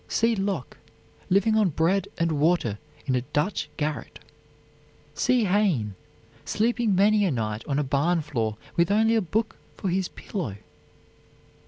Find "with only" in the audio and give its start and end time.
8.75-9.13